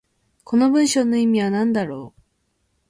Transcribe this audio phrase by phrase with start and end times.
[0.43, 2.21] この文章の意味は何だろう。